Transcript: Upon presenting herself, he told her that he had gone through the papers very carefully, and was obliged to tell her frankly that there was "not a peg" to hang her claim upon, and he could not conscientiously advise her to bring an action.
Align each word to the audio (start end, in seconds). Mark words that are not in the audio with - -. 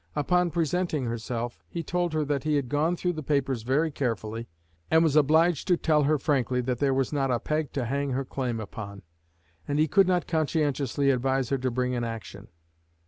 Upon 0.15 0.49
presenting 0.49 1.05
herself, 1.05 1.59
he 1.69 1.83
told 1.83 2.13
her 2.13 2.25
that 2.25 2.43
he 2.43 2.55
had 2.55 2.69
gone 2.69 2.95
through 2.95 3.13
the 3.13 3.21
papers 3.21 3.61
very 3.61 3.91
carefully, 3.91 4.47
and 4.89 5.03
was 5.03 5.15
obliged 5.15 5.67
to 5.67 5.77
tell 5.77 6.05
her 6.05 6.17
frankly 6.17 6.59
that 6.61 6.79
there 6.79 6.91
was 6.91 7.13
"not 7.13 7.29
a 7.29 7.37
peg" 7.39 7.71
to 7.73 7.85
hang 7.85 8.09
her 8.13 8.25
claim 8.25 8.59
upon, 8.59 9.03
and 9.67 9.77
he 9.77 9.87
could 9.87 10.07
not 10.07 10.25
conscientiously 10.25 11.11
advise 11.11 11.49
her 11.49 11.57
to 11.59 11.69
bring 11.69 11.93
an 11.93 12.03
action. 12.03 12.47